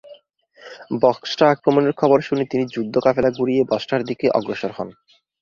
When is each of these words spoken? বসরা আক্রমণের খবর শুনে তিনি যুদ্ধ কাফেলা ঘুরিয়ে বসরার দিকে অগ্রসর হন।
বসরা 1.01 1.45
আক্রমণের 1.49 1.93
খবর 1.93 2.17
শুনে 2.21 2.43
তিনি 2.45 2.63
যুদ্ধ 2.73 2.95
কাফেলা 2.99 3.29
ঘুরিয়ে 3.37 3.63
বসরার 3.71 4.01
দিকে 4.03 4.25
অগ্রসর 4.29 4.71
হন। 4.77 4.89